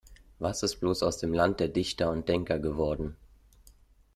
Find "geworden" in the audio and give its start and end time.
2.57-3.15